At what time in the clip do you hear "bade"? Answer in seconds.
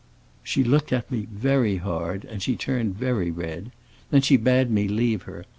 4.35-4.71